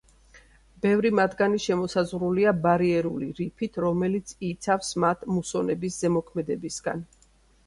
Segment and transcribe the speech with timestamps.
[0.85, 7.07] ბევრი მათგანი შემოსაზღვრულია ბარიერული რიფით, რომელიც იცავს მათ მუსონების ზემოქმედებისგან.